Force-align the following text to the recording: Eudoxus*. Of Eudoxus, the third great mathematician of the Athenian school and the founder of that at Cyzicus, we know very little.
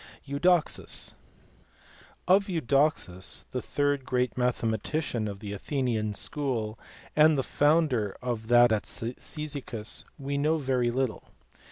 Eudoxus*. 0.23 1.13
Of 2.27 2.49
Eudoxus, 2.49 3.45
the 3.51 3.61
third 3.61 4.03
great 4.03 4.35
mathematician 4.35 5.27
of 5.27 5.41
the 5.41 5.53
Athenian 5.53 6.15
school 6.15 6.79
and 7.15 7.37
the 7.37 7.43
founder 7.43 8.17
of 8.19 8.47
that 8.47 8.71
at 8.71 8.87
Cyzicus, 8.87 10.03
we 10.17 10.39
know 10.39 10.57
very 10.57 10.89
little. 10.89 11.25